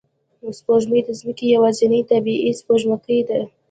[0.57, 3.39] سپوږمۍ د ځمکې یوازینی طبیعي سپوږمکۍ ده